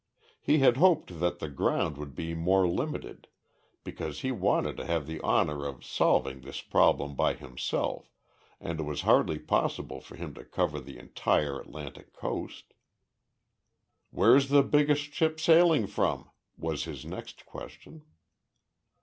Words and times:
He 0.39 0.57
had 0.57 0.77
hoped 0.77 1.19
that 1.19 1.37
the 1.37 1.47
ground 1.47 1.95
would 1.97 2.15
be 2.15 2.33
more 2.33 2.67
limited, 2.67 3.27
because 3.83 4.21
he 4.21 4.31
wanted 4.31 4.75
to 4.77 4.85
have 4.87 5.05
the 5.05 5.19
honor 5.19 5.63
of 5.67 5.85
solving 5.85 6.41
this 6.41 6.59
problem 6.59 7.13
by 7.13 7.35
himself, 7.35 8.11
and 8.59 8.79
it 8.79 8.83
was 8.85 9.01
hardly 9.01 9.37
possible 9.37 10.01
for 10.01 10.15
him 10.15 10.33
to 10.33 10.43
cover 10.43 10.79
the 10.79 10.97
entire 10.97 11.59
Atlantic 11.59 12.13
Coast. 12.13 12.73
"Where's 14.09 14.49
the 14.49 14.63
biggest 14.63 15.13
ship 15.13 15.39
sailing 15.39 15.85
from?" 15.85 16.31
was 16.57 16.85
his 16.85 17.05
next 17.05 17.45
question. 17.45 18.01